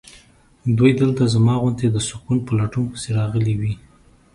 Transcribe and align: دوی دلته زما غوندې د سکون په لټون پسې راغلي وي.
دوی 0.77 0.91
دلته 1.01 1.23
زما 1.33 1.55
غوندې 1.61 1.87
د 1.91 1.97
سکون 2.07 2.37
په 2.47 2.51
لټون 2.59 2.85
پسې 2.91 3.09
راغلي 3.19 3.53
وي. 3.59 3.73